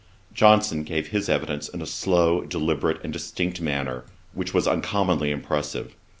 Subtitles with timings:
[0.33, 5.95] Johnson gave his evidence in a slow, deliberate, and distinct manner, which was uncommonly impressive.